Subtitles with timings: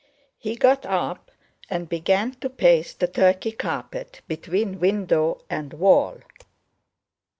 [0.39, 1.29] He got up
[1.69, 6.21] and began to pace the Turkey carpet, between window and wall.